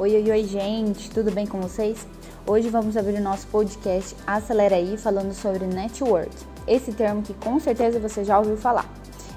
Oi, 0.00 0.14
oi, 0.14 0.30
oi, 0.30 0.44
gente, 0.44 1.10
tudo 1.10 1.32
bem 1.32 1.44
com 1.44 1.60
vocês? 1.60 2.06
Hoje 2.46 2.68
vamos 2.68 2.96
abrir 2.96 3.16
o 3.16 3.20
nosso 3.20 3.48
podcast 3.48 4.14
Acelera 4.24 4.76
aí 4.76 4.96
falando 4.96 5.34
sobre 5.34 5.66
network. 5.66 6.30
Esse 6.68 6.92
termo 6.92 7.20
que 7.20 7.34
com 7.34 7.58
certeza 7.58 7.98
você 7.98 8.22
já 8.22 8.38
ouviu 8.38 8.56
falar. 8.56 8.88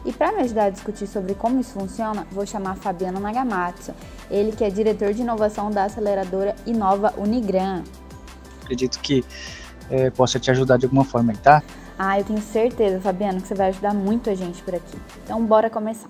E 0.05 0.13
para 0.13 0.32
me 0.32 0.44
ajudar 0.44 0.66
a 0.66 0.70
discutir 0.70 1.08
sobre 1.08 1.34
como 1.34 1.59
isso 1.59 1.71
funciona, 1.71 2.27
vou 2.32 2.45
chamar 2.45 2.76
Fabiano 2.76 3.20
Nagamatsu, 3.20 3.91
ele 4.30 4.52
que 4.52 4.63
é 4.63 4.70
diretor 4.70 5.16
de 5.16 5.23
inovação 5.23 5.71
da 5.71 5.86
aceleradora 5.86 6.55
Inova 6.68 7.12
Unigran. 7.18 7.82
Acredito 8.62 9.00
que 9.00 9.25
é, 9.89 10.12
possa 10.12 10.39
te 10.39 10.52
ajudar 10.52 10.78
de 10.78 10.86
alguma 10.86 11.03
forma, 11.03 11.34
tá? 11.41 11.64
Ah, 11.98 12.20
eu 12.20 12.23
tenho 12.23 12.39
certeza, 12.39 13.02
Fabiano, 13.02 13.41
que 13.41 13.48
você 13.48 13.55
vai 13.55 13.70
ajudar 13.70 13.95
muito 13.95 14.30
a 14.30 14.36
gente 14.36 14.62
por 14.62 14.75
aqui. 14.75 14.95
Então, 15.23 15.44
bora 15.44 15.72
começar. 15.72 16.09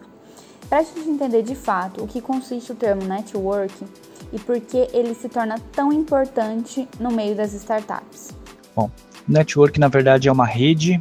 Para 0.67 0.79
a 0.79 0.83
gente 0.83 1.07
entender 1.07 1.41
de 1.41 1.55
fato 1.55 2.03
o 2.03 2.07
que 2.07 2.19
consiste 2.19 2.73
o 2.73 2.75
termo 2.75 3.05
network 3.05 3.73
e 4.31 4.39
por 4.39 4.59
que 4.59 4.87
ele 4.93 5.13
se 5.13 5.29
torna 5.29 5.59
tão 5.71 5.91
importante 5.91 6.87
no 6.99 7.11
meio 7.11 7.35
das 7.35 7.53
startups. 7.53 8.29
Bom, 8.75 8.89
network 9.27 9.79
na 9.79 9.87
verdade 9.87 10.27
é 10.27 10.31
uma 10.31 10.45
rede, 10.45 10.99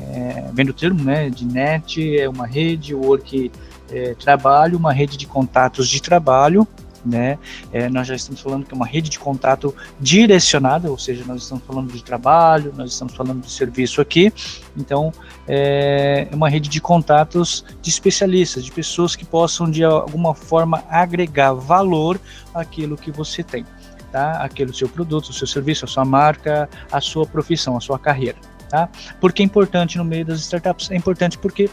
é, 0.00 0.50
vem 0.52 0.66
do 0.66 0.72
termo 0.72 1.02
né, 1.02 1.30
de 1.30 1.44
net, 1.44 2.18
é 2.18 2.28
uma 2.28 2.46
rede, 2.46 2.94
work 2.94 3.50
é 3.90 4.14
trabalho, 4.14 4.78
uma 4.78 4.92
rede 4.92 5.16
de 5.16 5.26
contatos 5.26 5.88
de 5.88 6.00
trabalho 6.00 6.66
né? 7.04 7.38
É, 7.72 7.88
nós 7.88 8.06
já 8.06 8.14
estamos 8.14 8.40
falando 8.40 8.64
que 8.64 8.72
é 8.72 8.76
uma 8.76 8.86
rede 8.86 9.10
de 9.10 9.18
contato 9.18 9.74
direcionada, 10.00 10.90
ou 10.90 10.98
seja, 10.98 11.24
nós 11.26 11.42
estamos 11.42 11.64
falando 11.64 11.92
de 11.92 12.02
trabalho, 12.02 12.72
nós 12.76 12.92
estamos 12.92 13.14
falando 13.14 13.42
de 13.42 13.50
serviço 13.50 14.00
aqui, 14.00 14.32
então 14.76 15.12
é, 15.46 16.28
é 16.30 16.34
uma 16.34 16.48
rede 16.48 16.68
de 16.68 16.80
contatos 16.80 17.64
de 17.82 17.90
especialistas, 17.90 18.64
de 18.64 18.72
pessoas 18.72 19.14
que 19.14 19.24
possam 19.24 19.70
de 19.70 19.84
alguma 19.84 20.34
forma 20.34 20.82
agregar 20.88 21.52
valor 21.52 22.18
àquilo 22.54 22.96
que 22.96 23.10
você 23.10 23.42
tem, 23.42 23.66
tá? 24.10 24.32
Aquele 24.42 24.72
seu 24.72 24.88
produto, 24.88 25.28
o 25.28 25.32
seu 25.32 25.46
serviço, 25.46 25.84
a 25.84 25.88
sua 25.88 26.04
marca, 26.04 26.68
a 26.90 27.00
sua 27.00 27.26
profissão, 27.26 27.76
a 27.76 27.80
sua 27.80 27.98
carreira. 27.98 28.38
Tá? 28.68 28.88
Por 29.20 29.32
que 29.32 29.42
é 29.42 29.44
importante 29.44 29.98
no 29.98 30.04
meio 30.04 30.24
das 30.24 30.40
startups? 30.40 30.90
É 30.90 30.96
importante 30.96 31.38
porque 31.38 31.70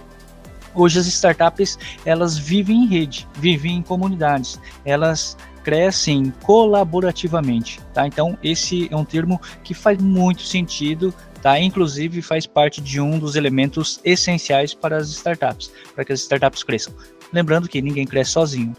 Hoje 0.74 1.00
as 1.00 1.08
startups 1.08 1.78
elas 2.06 2.38
vivem 2.38 2.84
em 2.84 2.88
rede, 2.88 3.28
vivem 3.36 3.78
em 3.78 3.82
comunidades, 3.82 4.60
elas 4.86 5.38
crescem 5.64 6.34
colaborativamente, 6.44 7.80
tá? 7.94 8.08
Então 8.08 8.38
esse 8.44 8.88
é 8.92 8.96
um 8.96 9.06
termo 9.06 9.40
que 9.64 9.74
faz 9.74 10.02
muito 10.02 10.42
sentido, 10.44 11.14
tá? 11.42 11.60
Inclusive 11.60 12.22
faz 12.22 12.46
parte 12.46 12.82
de 12.82 13.00
um 13.00 13.20
dos 13.20 13.36
elementos 13.36 14.00
essenciais 14.04 14.74
para 14.74 14.98
as 14.98 15.10
startups, 15.10 15.72
para 15.94 16.04
que 16.04 16.14
as 16.14 16.22
startups 16.22 16.64
cresçam. 16.64 16.94
Lembrando 17.32 17.68
que 17.68 17.82
ninguém 17.82 18.06
cresce 18.06 18.32
sozinho. 18.32 18.76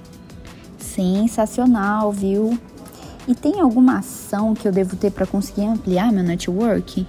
Sensacional, 0.78 2.12
viu? 2.12 2.58
E 3.26 3.34
tem 3.34 3.60
alguma 3.60 3.98
ação 3.98 4.52
que 4.52 4.66
eu 4.66 4.72
devo 4.72 4.96
ter 4.96 5.10
para 5.12 5.26
conseguir 5.26 5.64
ampliar 5.64 6.12
meu 6.12 6.24
network? 6.24 7.06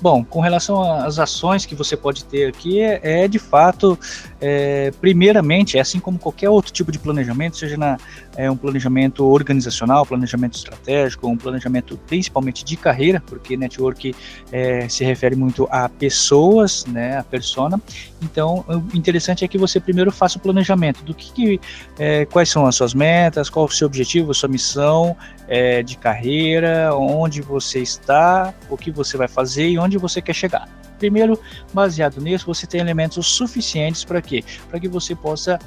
Bom, 0.00 0.24
com 0.24 0.40
relação 0.40 0.80
às 1.00 1.18
ações 1.18 1.66
que 1.66 1.74
você 1.74 1.96
pode 1.96 2.24
ter 2.24 2.48
aqui, 2.48 2.80
é, 2.80 3.24
é 3.24 3.28
de 3.28 3.38
fato, 3.38 3.98
é, 4.40 4.92
primeiramente, 5.00 5.76
é 5.76 5.80
assim 5.80 5.98
como 5.98 6.18
qualquer 6.18 6.48
outro 6.48 6.72
tipo 6.72 6.92
de 6.92 6.98
planejamento, 7.00 7.56
seja 7.56 7.76
na, 7.76 7.98
é, 8.36 8.48
um 8.48 8.56
planejamento 8.56 9.26
organizacional, 9.26 10.06
planejamento 10.06 10.56
estratégico, 10.56 11.26
um 11.26 11.36
planejamento 11.36 11.98
principalmente 12.06 12.64
de 12.64 12.76
carreira, 12.76 13.20
porque 13.26 13.56
network 13.56 14.14
é, 14.52 14.88
se 14.88 15.04
refere 15.04 15.34
muito 15.34 15.66
a 15.70 15.88
pessoas, 15.88 16.86
né, 16.86 17.18
a 17.18 17.24
persona. 17.24 17.80
Então, 18.22 18.64
o 18.68 18.96
interessante 18.96 19.44
é 19.44 19.48
que 19.48 19.58
você 19.58 19.80
primeiro 19.80 20.12
faça 20.12 20.38
o 20.38 20.40
planejamento 20.40 21.02
do 21.02 21.14
que, 21.14 21.32
que 21.32 21.60
é, 21.98 22.24
quais 22.26 22.48
são 22.48 22.66
as 22.66 22.76
suas 22.76 22.94
metas, 22.94 23.50
qual 23.50 23.66
o 23.66 23.70
seu 23.70 23.86
objetivo, 23.86 24.32
sua 24.32 24.48
missão 24.48 25.16
é, 25.48 25.82
de 25.82 25.96
carreira, 25.96 26.94
onde 26.94 27.40
você 27.40 27.80
está, 27.80 28.54
o 28.68 28.76
que 28.76 28.90
você 28.90 29.16
vai 29.16 29.26
fazer 29.26 29.68
e 29.68 29.78
onde 29.78 29.87
você 29.96 30.20
quer 30.20 30.34
chegar. 30.34 30.68
Primeiro, 30.98 31.40
baseado 31.72 32.20
nisso, 32.20 32.46
você 32.46 32.66
tem 32.66 32.80
elementos 32.80 33.26
suficientes 33.26 34.04
para 34.04 34.20
quê? 34.20 34.44
Para 34.68 34.80
que 34.80 34.88
você 34.88 35.14
possa 35.14 35.58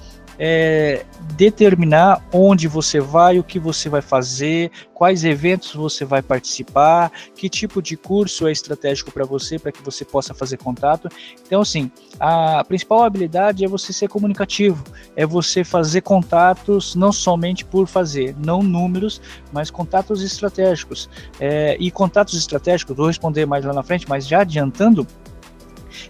é, 0.44 1.06
determinar 1.36 2.26
onde 2.34 2.68
você 2.68 3.00
vai, 3.00 3.38
o 3.38 3.44
que 3.44 3.60
você 3.60 3.88
vai 3.88 4.02
fazer, 4.02 4.72
quais 4.92 5.24
eventos 5.24 5.76
você 5.76 6.04
vai 6.04 6.24
participar, 6.24 7.12
que 7.36 7.48
tipo 7.48 7.80
de 7.80 7.96
curso 7.96 8.48
é 8.48 8.52
estratégico 8.52 9.12
para 9.12 9.24
você, 9.24 9.60
para 9.60 9.72
que 9.72 9.84
você 9.84 10.04
possa 10.04 10.34
fazer 10.34 10.58
contato. 10.58 11.08
Então, 11.46 11.62
assim, 11.62 11.92
a 12.20 12.64
principal 12.64 13.04
habilidade 13.04 13.64
é 13.64 13.68
você 13.68 13.94
ser 13.94 14.08
comunicativo, 14.08 14.84
é 15.16 15.28
você 15.28 15.64
fazer 15.64 16.02
contatos 16.02 16.96
não 16.96 17.12
somente 17.12 17.64
por 17.64 17.88
fazer, 17.88 18.36
não 18.44 18.64
números, 18.64 19.22
mas 19.54 19.70
contatos 19.70 20.24
estratégicos. 20.24 21.08
É, 21.40 21.78
e 21.80 21.92
contatos 21.92 22.34
estratégicos, 22.34 22.98
vou 22.98 23.06
responder 23.06 23.46
mais 23.46 23.64
lá 23.64 23.74
na 23.74 23.84
frente, 23.84 24.10
mas 24.10 24.28
já 24.28 24.42
adiantando, 24.42 25.06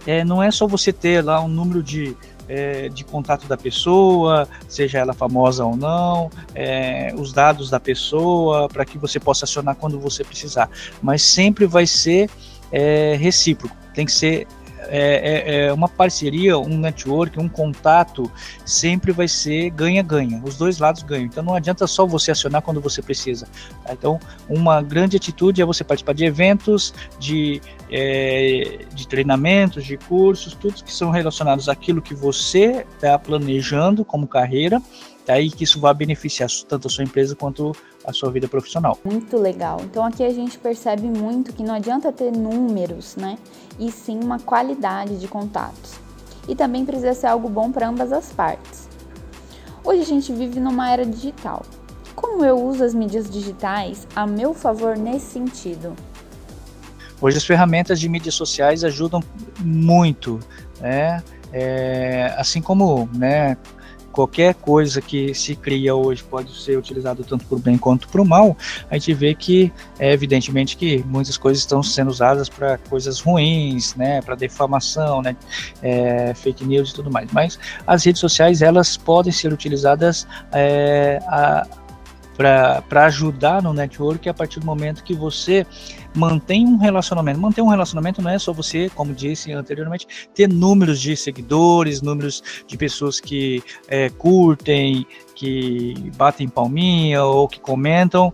é, 0.08 0.24
não 0.24 0.42
é 0.42 0.50
só 0.52 0.66
você 0.66 0.94
ter 0.94 1.22
lá 1.22 1.42
um 1.44 1.50
número 1.50 1.84
de 1.84 2.16
é, 2.48 2.90
de 2.90 3.04
contato 3.04 3.48
da 3.48 3.58
pessoa, 3.58 4.48
seja 4.68 5.00
ela 5.00 5.14
famosa 5.14 5.66
ou 5.66 5.76
não, 5.76 6.30
é, 6.54 7.14
os 7.18 7.32
dados 7.34 7.70
da 7.70 7.80
pessoa, 7.80 8.68
para 8.68 8.86
que 8.86 8.98
você 8.98 9.20
possa 9.20 9.46
acionar 9.46 9.76
quando 9.76 10.00
você 10.00 10.24
precisar. 10.24 10.70
Mas 11.02 11.22
sempre 11.22 11.66
vai 11.66 11.86
ser 11.86 12.30
é, 12.72 13.16
recíproco, 13.20 13.76
tem 13.94 14.06
que 14.06 14.12
ser 14.12 14.48
é, 14.88 15.54
é, 15.54 15.66
é, 15.66 15.74
uma 15.74 15.88
parceria, 15.88 16.58
um 16.58 16.78
network, 16.78 17.40
um 17.40 17.48
contato, 17.48 18.32
sempre 18.66 19.12
vai 19.12 19.28
ser 19.28 19.70
ganha-ganha. 19.70 20.42
Os 20.44 20.58
dois 20.58 20.80
lados 20.80 21.04
ganham. 21.04 21.26
Então 21.26 21.44
não 21.44 21.56
adianta 21.56 21.86
só 21.88 22.06
você 22.06 22.32
acionar 22.32 22.62
quando 22.62 22.82
você 22.82 23.02
precisa. 23.02 23.48
Tá? 23.86 23.94
Então, 23.94 24.20
uma 24.50 24.82
grande 24.82 25.18
atitude 25.18 25.62
é 25.62 25.66
você 25.66 25.84
participar 25.84 26.14
de 26.14 26.26
eventos, 26.26 26.94
de, 27.20 27.62
é, 27.92 28.86
de 28.94 29.08
treinamentos, 29.08 29.86
de 29.86 29.98
cursos, 29.98 30.54
tudo 30.56 30.84
que 30.84 30.94
são 30.94 31.12
relacionados 31.12 31.70
àquilo 31.70 32.02
que 32.02 32.14
você 32.14 32.86
está 32.96 33.18
planejando 33.18 34.04
como 34.04 34.28
carreira 34.28 34.82
tá? 35.26 35.36
que 35.56 35.64
isso 35.64 35.80
vai 35.80 35.94
beneficiar 35.94 36.50
tanto 36.68 36.88
a 36.88 36.90
sua 36.90 37.04
empresa 37.04 37.36
quanto 37.36 37.72
a 37.72 37.91
sua 38.12 38.32
vida 38.32 38.48
profissional. 38.48 38.98
Muito 39.04 39.38
legal. 39.38 39.80
Então 39.84 40.04
aqui 40.04 40.24
a 40.24 40.34
gente 40.34 40.58
percebe 40.58 41.08
muito 41.08 41.54
que 41.54 41.64
não 41.64 41.76
adianta 41.76 42.12
ter 42.12 42.32
números, 42.32 43.16
né? 43.16 43.38
E 43.80 43.92
sim 43.92 44.20
uma 44.22 44.40
qualidade 44.40 45.20
de 45.20 45.28
contatos. 45.28 46.00
E 46.48 46.56
também 46.56 46.86
precisa 46.86 47.14
ser 47.14 47.28
algo 47.28 47.48
bom 47.48 47.72
para 47.72 47.88
ambas 47.88 48.12
as 48.12 48.32
partes. 48.32 48.90
Hoje 49.84 50.02
a 50.02 50.06
gente 50.06 50.32
vive 50.34 50.60
numa 50.60 50.92
era 50.92 51.06
digital. 51.06 51.64
Como 52.16 52.46
eu 52.46 52.60
uso 52.60 52.84
as 52.84 52.94
mídias 52.94 53.30
digitais 53.30 54.08
a 54.16 54.28
meu 54.28 54.54
favor 54.54 54.98
nesse 54.98 55.32
sentido? 55.34 55.96
Hoje 57.20 57.38
as 57.38 57.46
ferramentas 57.46 58.00
de 58.00 58.10
mídias 58.10 58.34
sociais 58.34 58.84
ajudam 58.84 59.22
muito, 59.60 60.40
né? 60.80 61.24
É, 61.54 62.34
assim 62.38 62.62
como, 62.62 63.10
né, 63.14 63.58
qualquer 64.12 64.54
coisa 64.56 65.02
que 65.02 65.34
se 65.34 65.56
cria 65.56 65.96
hoje 65.96 66.24
pode 66.24 66.56
ser 66.56 66.78
utilizado 66.78 67.24
tanto 67.24 67.46
para 67.46 67.56
o 67.56 67.60
bem 67.60 67.78
quanto 67.78 68.08
para 68.08 68.22
o 68.22 68.26
mal, 68.26 68.58
a 68.90 68.96
gente 68.96 69.14
vê 69.14 69.34
que 69.34 69.72
é 70.00 70.12
evidentemente 70.12 70.78
que 70.78 71.04
muitas 71.06 71.38
coisas 71.38 71.62
estão 71.64 71.82
sendo 71.82 72.10
usadas 72.10 72.50
para 72.50 72.78
coisas 72.78 73.20
ruins, 73.20 73.96
né, 73.96 74.22
para 74.22 74.36
defamação, 74.36 75.22
né, 75.22 75.36
é, 75.82 76.34
fake 76.34 76.66
news 76.66 76.92
e 76.92 76.94
tudo 76.94 77.12
mais. 77.12 77.32
Mas 77.32 77.60
as 77.88 78.04
redes 78.04 78.20
sociais 78.20 78.62
elas 78.62 78.98
podem 78.98 79.32
ser 79.32 79.52
utilizadas 79.54 80.28
é, 80.52 81.20
para 82.38 83.06
ajudar 83.06 83.62
no 83.62 83.74
network 83.74 84.28
a 84.28 84.34
partir 84.34 84.60
do 84.60 84.66
momento 84.66 85.04
que 85.04 85.14
você 85.14 85.66
mantém 86.14 86.66
um 86.66 86.78
relacionamento. 86.78 87.40
Manter 87.40 87.62
um 87.62 87.68
relacionamento 87.68 88.22
não 88.22 88.30
é 88.30 88.40
só 88.40 88.52
você, 88.54 88.90
como 88.96 89.14
disse 89.14 89.52
anteriormente, 89.52 90.08
ter 90.34 90.48
números 90.48 91.00
de 91.00 91.16
seguidores, 91.16 92.02
números 92.02 92.44
de 92.68 92.78
pessoas 92.78 93.20
que 93.20 93.64
é, 93.88 94.10
curtem, 94.10 95.06
que 95.36 96.12
batem 96.16 96.48
palminha 96.48 97.24
ou 97.24 97.48
que 97.48 97.60
comentam 97.60 98.32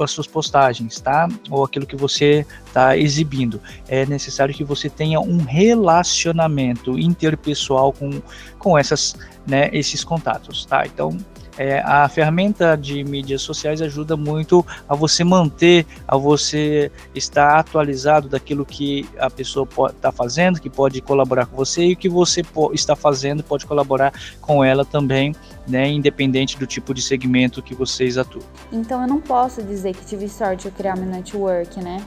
as 0.00 0.10
suas 0.10 0.26
postagens, 0.26 0.98
tá? 1.00 1.28
Ou 1.50 1.64
aquilo 1.64 1.84
que 1.84 1.96
você 1.96 2.46
está 2.66 2.96
exibindo. 2.96 3.60
É 3.86 4.06
necessário 4.06 4.54
que 4.54 4.64
você 4.64 4.88
tenha 4.88 5.20
um 5.20 5.44
relacionamento 5.44 6.98
interpessoal 6.98 7.92
com, 7.92 8.22
com 8.58 8.78
essas, 8.78 9.14
né, 9.46 9.68
esses 9.74 10.02
contatos, 10.04 10.64
tá? 10.64 10.86
Então, 10.86 11.18
é, 11.58 11.80
a 11.80 12.08
ferramenta 12.08 12.76
de 12.76 13.04
mídias 13.04 13.42
sociais 13.42 13.82
ajuda 13.82 14.16
muito 14.16 14.64
a 14.88 14.94
você 14.94 15.22
manter, 15.22 15.86
a 16.06 16.16
você 16.16 16.90
estar 17.14 17.58
atualizado 17.58 18.28
daquilo 18.28 18.64
que 18.64 19.08
a 19.18 19.28
pessoa 19.28 19.68
está 19.88 20.10
fazendo, 20.10 20.60
que 20.60 20.70
pode 20.70 21.00
colaborar 21.00 21.46
com 21.46 21.56
você 21.56 21.84
e 21.84 21.92
o 21.92 21.96
que 21.96 22.08
você 22.08 22.42
está 22.72 22.96
fazendo 22.96 23.42
pode 23.42 23.66
colaborar 23.66 24.12
com 24.40 24.64
ela 24.64 24.84
também, 24.84 25.34
né, 25.66 25.88
independente 25.88 26.58
do 26.58 26.66
tipo 26.66 26.94
de 26.94 27.02
segmento 27.02 27.62
que 27.62 27.74
vocês 27.74 28.16
atuam. 28.16 28.44
Então 28.72 29.02
eu 29.02 29.08
não 29.08 29.20
posso 29.20 29.62
dizer 29.62 29.94
que 29.94 30.04
tive 30.04 30.28
sorte 30.28 30.68
de 30.68 30.70
criar 30.70 30.96
meu 30.96 31.06
network, 31.06 31.80
né? 31.82 32.04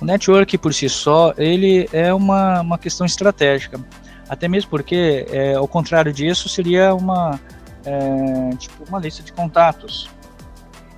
O 0.00 0.04
network 0.04 0.56
por 0.58 0.72
si 0.72 0.88
só, 0.88 1.34
ele 1.36 1.88
é 1.92 2.14
uma, 2.14 2.60
uma 2.60 2.78
questão 2.78 3.04
estratégica. 3.04 3.80
Até 4.28 4.46
mesmo 4.46 4.70
porque, 4.70 5.26
é, 5.30 5.54
ao 5.54 5.66
contrário 5.66 6.12
disso, 6.12 6.48
seria 6.48 6.94
uma 6.94 7.40
é, 7.88 8.56
tipo 8.56 8.84
uma 8.88 8.98
lista 8.98 9.22
de 9.22 9.32
contatos, 9.32 10.10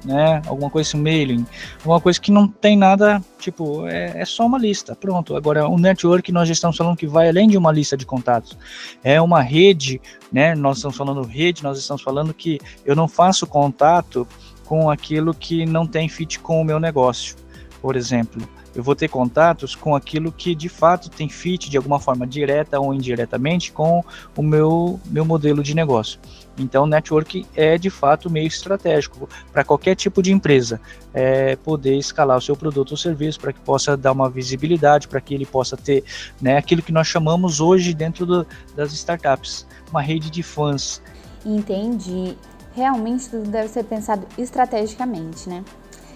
né? 0.05 0.43
Alguma 0.47 0.71
coisa 0.71 0.89
assim, 0.89 1.01
mailing, 1.01 1.47
alguma 1.81 2.01
coisa 2.01 2.21
que 2.21 2.33
não 2.33 2.49
tem 2.49 2.77
nada, 2.77 3.23
tipo, 3.39 3.87
é, 3.87 4.21
é, 4.21 4.25
só 4.25 4.47
uma 4.47 4.59
lista, 4.59 4.97
pronto. 4.97 5.37
Agora, 5.37 5.69
o 5.69 5.79
network 5.79 6.33
nós 6.33 6.49
já 6.49 6.53
estamos 6.53 6.77
falando 6.77 6.97
que 6.97 7.07
vai 7.07 7.29
além 7.29 7.49
de 7.49 7.57
uma 7.57 7.71
lista 7.71 7.97
de 7.97 8.05
contatos, 8.05 8.59
é 9.05 9.21
uma 9.21 9.41
rede, 9.41 10.01
né? 10.33 10.55
Nós 10.55 10.79
estamos 10.79 10.97
falando 10.97 11.23
rede, 11.23 11.63
nós 11.63 11.79
estamos 11.79 12.03
falando 12.03 12.35
que 12.35 12.59
eu 12.85 12.97
não 12.97 13.07
faço 13.07 13.47
contato 13.47 14.27
com 14.65 14.91
aquilo 14.91 15.35
que 15.35 15.67
não 15.67 15.87
tem 15.87 16.09
fit 16.09 16.41
com 16.41 16.61
o 16.61 16.65
meu 16.65 16.81
negócio, 16.81 17.37
por 17.81 17.97
exemplo 17.97 18.43
eu 18.75 18.83
vou 18.83 18.95
ter 18.95 19.09
contatos 19.09 19.75
com 19.75 19.95
aquilo 19.95 20.31
que 20.31 20.55
de 20.55 20.69
fato 20.69 21.11
tem 21.11 21.29
fit 21.29 21.69
de 21.69 21.77
alguma 21.77 21.99
forma 21.99 22.27
direta 22.27 22.79
ou 22.79 22.95
indiretamente 22.95 23.73
com 23.73 24.05
o 24.37 24.43
meu, 24.43 25.01
meu 25.07 25.25
modelo 25.25 25.63
de 25.63 25.75
negócio. 25.75 26.21
Então, 26.59 26.87
network 26.87 27.47
é 27.57 27.79
de 27.79 27.89
fato 27.89 28.31
meio 28.31 28.47
estratégico 28.47 29.29
para 29.53 29.65
qualquer 29.65 29.95
tipo 29.95 30.23
de 30.23 30.33
empresa 30.33 30.81
é, 31.13 31.57
poder 31.57 31.97
escalar 31.97 32.37
o 32.37 32.41
seu 32.41 32.55
produto 32.55 32.93
ou 32.93 32.97
serviço 32.97 33.41
para 33.41 33.53
que 33.53 33.61
possa 33.61 33.97
dar 33.97 34.13
uma 34.13 34.29
visibilidade, 34.29 35.09
para 35.09 35.21
que 35.21 35.35
ele 35.35 35.47
possa 35.47 35.77
ter 35.77 36.05
né, 36.41 36.57
aquilo 36.57 36.83
que 36.83 36.93
nós 36.93 37.07
chamamos 37.07 37.61
hoje 37.61 37.95
dentro 37.95 38.27
do, 38.27 38.47
das 38.77 38.93
startups, 38.93 39.67
uma 39.91 40.03
rede 40.03 40.31
de 40.31 40.43
fãs. 40.43 41.03
Entendi. 41.45 42.37
Realmente 42.75 43.29
tudo 43.29 43.49
deve 43.51 43.69
ser 43.69 43.85
pensado 43.85 44.27
estrategicamente, 44.39 45.49
né? 45.49 45.65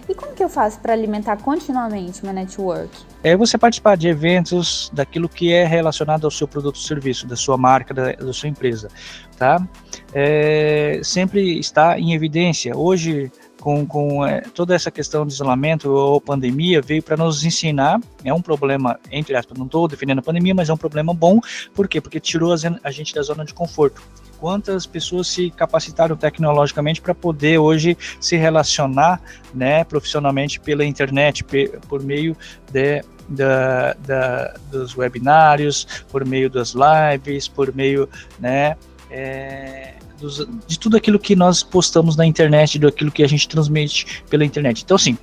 E 0.07 0.13
como 0.13 0.33
que 0.33 0.43
eu 0.43 0.49
faço 0.49 0.79
para 0.79 0.93
alimentar 0.93 1.37
continuamente 1.37 2.23
meu 2.23 2.33
network? 2.33 2.89
É 3.23 3.35
você 3.35 3.57
participar 3.57 3.97
de 3.97 4.07
eventos, 4.07 4.91
daquilo 4.93 5.27
que 5.27 5.51
é 5.51 5.65
relacionado 5.65 6.25
ao 6.25 6.31
seu 6.31 6.47
produto 6.47 6.75
ou 6.75 6.81
serviço, 6.81 7.25
da 7.25 7.35
sua 7.35 7.57
marca, 7.57 7.93
da, 7.93 8.11
da 8.11 8.31
sua 8.31 8.47
empresa, 8.47 8.87
tá? 9.35 9.67
É, 10.13 10.99
sempre 11.03 11.57
está 11.57 11.99
em 11.99 12.13
evidência. 12.13 12.77
Hoje, 12.77 13.31
com, 13.59 13.83
com 13.83 14.23
é, 14.23 14.41
toda 14.41 14.75
essa 14.75 14.91
questão 14.91 15.25
de 15.25 15.33
isolamento 15.33 15.89
ou 15.89 16.21
pandemia, 16.21 16.83
veio 16.83 17.01
para 17.01 17.17
nos 17.17 17.43
ensinar, 17.43 17.99
é 18.23 18.31
um 18.31 18.41
problema, 18.41 18.99
entre 19.11 19.35
aspas, 19.35 19.57
não 19.57 19.65
estou 19.65 19.87
defendendo 19.87 20.19
a 20.19 20.21
pandemia, 20.21 20.53
mas 20.53 20.69
é 20.69 20.73
um 20.73 20.77
problema 20.77 21.15
bom, 21.15 21.39
por 21.73 21.87
quê? 21.87 21.99
Porque 21.99 22.19
tirou 22.19 22.53
a 22.83 22.91
gente 22.91 23.15
da 23.15 23.23
zona 23.23 23.43
de 23.43 23.55
conforto 23.55 24.03
quantas 24.39 24.85
pessoas 24.85 25.27
se 25.27 25.49
capacitaram 25.49 26.15
tecnologicamente 26.15 27.01
para 27.01 27.13
poder 27.13 27.57
hoje 27.57 27.97
se 28.19 28.35
relacionar 28.35 29.21
né, 29.53 29.83
profissionalmente 29.83 30.59
pela 30.59 30.85
internet, 30.85 31.45
por 31.87 32.03
meio 32.03 32.35
de, 32.71 33.03
da, 33.27 33.93
da, 33.93 34.53
dos 34.71 34.95
webinários, 34.95 35.87
por 36.09 36.25
meio 36.25 36.49
das 36.49 36.73
lives, 36.73 37.47
por 37.47 37.73
meio 37.73 38.09
né, 38.39 38.75
é, 39.09 39.95
dos, 40.19 40.47
de 40.67 40.79
tudo 40.79 40.97
aquilo 40.97 41.19
que 41.19 41.35
nós 41.35 41.63
postamos 41.63 42.15
na 42.15 42.25
internet, 42.25 42.79
daquilo 42.79 43.11
que 43.11 43.23
a 43.23 43.27
gente 43.27 43.47
transmite 43.47 44.23
pela 44.29 44.45
internet. 44.45 44.83
Então, 44.83 44.95
assim, 44.95 45.17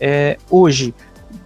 é, 0.00 0.38
hoje 0.50 0.94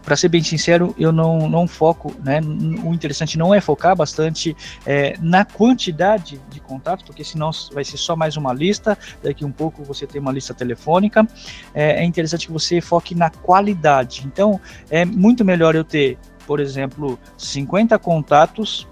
para 0.03 0.17
ser 0.17 0.29
bem 0.29 0.43
sincero, 0.43 0.95
eu 0.99 1.13
não, 1.13 1.49
não 1.49 1.67
foco, 1.67 2.15
né? 2.25 2.41
O 2.85 2.93
interessante 2.93 3.39
não 3.39 3.55
é 3.55 3.61
focar 3.61 3.97
bastante 3.97 4.57
é, 4.85 5.17
na 5.21 5.45
quantidade 5.45 6.41
de 6.51 6.61
contatos, 6.61 7.05
porque 7.05 7.25
senão 7.25 7.51
vai 7.73 7.85
ser 7.85 7.97
só 7.97 8.17
mais 8.17 8.37
uma 8.37 8.53
lista. 8.53 8.99
Daqui 9.23 9.45
um 9.45 9.53
pouco 9.53 9.85
você 9.85 10.07
tem 10.07 10.21
uma 10.21 10.33
lista 10.33 10.53
telefônica. 10.55 11.27
É, 11.73 12.03
é 12.03 12.05
interessante 12.05 12.47
que 12.47 12.53
você 12.53 12.81
foque 12.81 13.15
na 13.15 13.31
qualidade. 13.31 14.25
Então, 14.27 14.61
é 14.91 15.05
muito 15.05 15.45
melhor 15.45 15.75
eu 15.75 15.85
ter, 15.85 16.19
por 16.47 16.61
exemplo, 16.61 17.19
50 17.37 17.99
contatos 17.99 18.89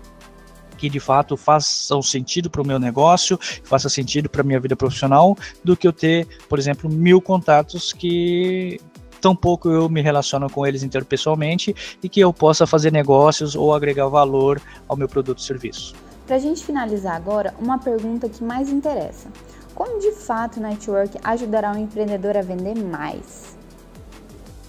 que 0.80 0.88
de 0.88 0.98
fato 0.98 1.36
façam 1.36 2.00
sentido 2.00 2.48
para 2.48 2.62
o 2.62 2.66
meu 2.66 2.78
negócio, 2.78 3.38
faça 3.62 3.90
sentido 3.90 4.30
para 4.30 4.40
a 4.40 4.44
minha 4.44 4.58
vida 4.58 4.74
profissional, 4.74 5.36
do 5.62 5.76
que 5.76 5.86
eu 5.86 5.92
ter, 5.92 6.26
por 6.48 6.58
exemplo, 6.58 6.90
mil 6.90 7.20
contatos 7.20 7.92
que 7.92 8.80
tampouco 9.20 9.68
eu 9.68 9.88
me 9.88 10.00
relaciono 10.00 10.48
com 10.48 10.66
eles 10.66 10.82
interpessoalmente 10.82 11.74
e 12.02 12.08
que 12.08 12.20
eu 12.20 12.32
possa 12.32 12.66
fazer 12.66 12.90
negócios 12.92 13.54
ou 13.54 13.74
agregar 13.74 14.08
valor 14.08 14.60
ao 14.88 14.96
meu 14.96 15.08
produto 15.08 15.38
ou 15.38 15.44
serviço. 15.44 15.94
Para 16.26 16.36
a 16.36 16.38
gente 16.38 16.64
finalizar 16.64 17.16
agora, 17.16 17.54
uma 17.58 17.78
pergunta 17.78 18.28
que 18.28 18.42
mais 18.42 18.70
interessa: 18.70 19.28
como 19.74 19.98
de 19.98 20.12
fato 20.12 20.58
o 20.58 20.60
network 20.62 21.18
ajudará 21.24 21.72
o 21.72 21.78
empreendedor 21.78 22.36
a 22.36 22.42
vender 22.42 22.74
mais? 22.76 23.58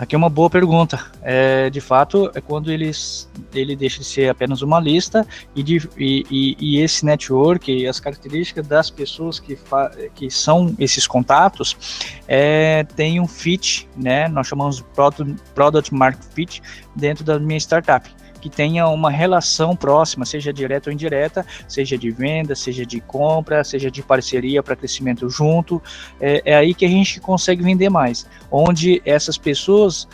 Aqui 0.02 0.16
é 0.16 0.18
uma 0.18 0.32
boa 0.32 0.50
pergunta. 0.50 1.00
É, 1.22 1.70
de 1.70 1.80
fato, 1.80 2.32
é 2.34 2.42
quando 2.42 2.72
eles, 2.72 3.30
ele 3.54 3.76
deixa 3.76 4.00
de 4.00 4.06
ser 4.06 4.30
apenas 4.30 4.64
uma 4.64 4.80
lista 4.80 5.28
e, 5.56 5.62
de, 5.62 5.88
e, 5.96 6.26
e, 6.32 6.58
e 6.60 6.80
esse 6.80 7.06
network 7.06 7.72
e 7.72 7.88
as 7.88 8.00
características 8.00 8.66
das 8.66 8.90
pessoas 8.90 9.40
que, 9.40 9.56
fa, 9.56 9.92
que 10.16 10.32
são 10.32 10.76
esses 10.80 11.06
contatos 11.06 12.18
é, 12.28 12.84
tem 12.96 13.20
um 13.20 13.28
fit, 13.28 13.88
né? 13.96 14.28
Nós 14.28 14.48
chamamos 14.48 14.78
de 14.78 14.84
product, 14.86 15.36
product 15.54 15.94
market 15.94 16.24
fit 16.34 16.64
dentro 16.96 17.24
da 17.24 17.38
minha 17.38 17.60
startup 17.60 18.10
que 18.42 18.50
tenha 18.50 18.88
uma 18.88 19.10
relação 19.10 19.76
próxima, 19.76 20.26
seja 20.26 20.52
direta 20.52 20.90
ou 20.90 20.94
indireta, 20.94 21.46
seja 21.68 21.98
de 21.98 22.12
venda, 22.12 22.56
seja 22.56 22.86
de 22.86 23.00
compra, 23.00 23.64
seja 23.64 23.90
de 23.90 24.02
parceria 24.02 24.62
para 24.62 24.76
crescimento 24.76 25.30
junto. 25.30 25.82
É, 26.20 26.42
é, 26.44 26.56
aí 26.56 26.74
que 26.74 26.86
a 26.86 26.90
gente 26.90 27.22
consegue 27.22 27.64
vender 27.64 27.90
mais, 27.90 28.28
onde 28.52 29.02
essas 29.06 29.38
pessoas 29.38 30.08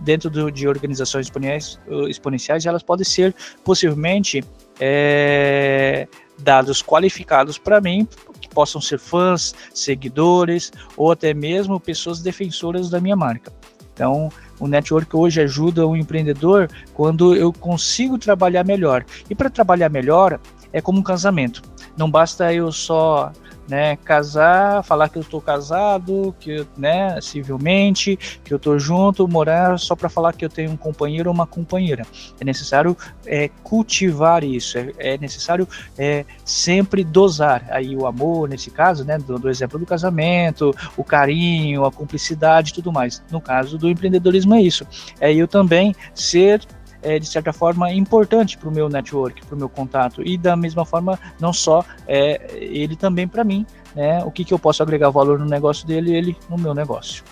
dentro 0.00 0.30
do, 0.30 0.50
de 0.50 0.68
organizações 0.68 1.26
exponenciais, 1.26 1.78
exponenciais, 2.08 2.64
elas 2.64 2.82
podem 2.82 3.04
ser 3.04 3.34
possivelmente 3.64 4.42
é, 4.80 6.06
dados 6.38 6.82
qualificados 6.82 7.58
para 7.58 7.80
mim, 7.80 8.06
que 8.40 8.48
possam 8.48 8.80
ser 8.80 8.98
fãs, 8.98 9.54
seguidores 9.74 10.72
ou 10.96 11.10
até 11.10 11.34
mesmo 11.34 11.80
pessoas 11.80 12.20
defensoras 12.20 12.88
da 12.88 13.00
minha 13.00 13.16
marca. 13.16 13.52
Então, 13.92 14.30
o 14.60 14.66
network 14.66 15.14
hoje 15.16 15.40
ajuda 15.40 15.86
o 15.86 15.96
empreendedor 15.96 16.68
quando 16.94 17.34
eu 17.34 17.52
consigo 17.52 18.18
trabalhar 18.18 18.64
melhor. 18.64 19.04
E 19.28 19.34
para 19.34 19.50
trabalhar 19.50 19.88
melhor 19.88 20.38
é 20.72 20.80
como 20.80 20.98
um 20.98 21.02
casamento. 21.02 21.62
Não 21.96 22.10
basta 22.10 22.52
eu 22.52 22.70
só 22.70 23.32
né, 23.68 23.96
casar, 23.96 24.82
falar 24.82 25.08
que 25.08 25.18
eu 25.18 25.22
estou 25.22 25.40
casado, 25.40 26.34
que 26.40 26.66
né, 26.76 27.20
civilmente, 27.20 28.18
que 28.44 28.52
eu 28.52 28.56
estou 28.56 28.78
junto, 28.78 29.28
morar 29.28 29.78
só 29.78 29.94
para 29.94 30.08
falar 30.08 30.32
que 30.32 30.44
eu 30.44 30.48
tenho 30.48 30.70
um 30.70 30.76
companheiro 30.76 31.28
ou 31.28 31.34
uma 31.34 31.46
companheira. 31.46 32.06
É 32.40 32.44
necessário 32.44 32.96
é, 33.26 33.50
cultivar 33.62 34.42
isso, 34.42 34.78
é, 34.78 34.92
é 34.98 35.18
necessário 35.18 35.68
é, 35.98 36.24
sempre 36.44 37.04
dosar 37.04 37.66
aí 37.70 37.94
o 37.96 38.06
amor, 38.06 38.48
nesse 38.48 38.70
caso, 38.70 39.04
né, 39.04 39.18
do, 39.18 39.38
do 39.38 39.48
exemplo 39.50 39.78
do 39.78 39.86
casamento, 39.86 40.74
o 40.96 41.04
carinho, 41.04 41.84
a 41.84 41.92
cumplicidade 41.92 42.72
tudo 42.72 42.92
mais. 42.92 43.22
No 43.30 43.40
caso 43.40 43.76
do 43.76 43.88
empreendedorismo 43.88 44.54
é 44.54 44.62
isso. 44.62 44.86
É 45.20 45.32
eu 45.32 45.46
também 45.46 45.94
ser 46.14 46.60
é, 47.02 47.18
de 47.18 47.26
certa 47.26 47.52
forma, 47.52 47.92
importante 47.92 48.58
para 48.58 48.68
o 48.68 48.72
meu 48.72 48.88
network, 48.88 49.44
para 49.46 49.54
o 49.54 49.58
meu 49.58 49.68
contato. 49.68 50.22
E 50.26 50.36
da 50.36 50.56
mesma 50.56 50.84
forma, 50.84 51.18
não 51.40 51.52
só 51.52 51.84
é, 52.06 52.50
ele 52.54 52.96
também 52.96 53.26
para 53.28 53.44
mim, 53.44 53.66
né? 53.94 54.22
O 54.24 54.30
que, 54.30 54.44
que 54.44 54.52
eu 54.52 54.58
posso 54.58 54.82
agregar 54.82 55.10
valor 55.10 55.38
no 55.38 55.46
negócio 55.46 55.86
dele 55.86 56.12
e 56.12 56.14
ele 56.14 56.36
no 56.48 56.58
meu 56.58 56.74
negócio. 56.74 57.24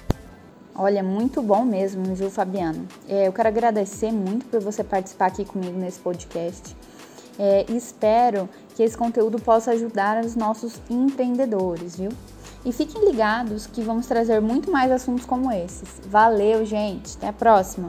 Olha, 0.74 1.02
muito 1.02 1.40
bom 1.40 1.64
mesmo, 1.64 2.14
viu, 2.14 2.30
Fabiano? 2.30 2.86
É, 3.08 3.26
eu 3.26 3.32
quero 3.32 3.48
agradecer 3.48 4.12
muito 4.12 4.44
por 4.46 4.60
você 4.60 4.84
participar 4.84 5.26
aqui 5.26 5.44
comigo 5.44 5.78
nesse 5.78 5.98
podcast. 6.00 6.76
É, 7.38 7.64
espero 7.68 8.48
que 8.74 8.82
esse 8.82 8.96
conteúdo 8.96 9.38
possa 9.38 9.70
ajudar 9.72 10.22
os 10.22 10.36
nossos 10.36 10.80
empreendedores, 10.90 11.96
viu? 11.96 12.10
E 12.64 12.72
fiquem 12.72 13.08
ligados 13.08 13.66
que 13.66 13.80
vamos 13.80 14.06
trazer 14.06 14.40
muito 14.40 14.70
mais 14.70 14.90
assuntos 14.90 15.24
como 15.24 15.50
esses. 15.50 16.00
Valeu, 16.08 16.64
gente! 16.66 17.16
Até 17.16 17.28
a 17.28 17.32
próxima! 17.32 17.88